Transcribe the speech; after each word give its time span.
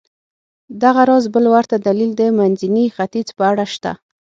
دغه 0.83 1.01
راز 1.09 1.25
بل 1.33 1.45
ورته 1.55 1.75
دلیل 1.85 2.11
د 2.17 2.21
منځني 2.37 2.85
ختیځ 2.95 3.27
په 3.37 3.43
اړه 3.51 3.65
شته. 3.73 3.91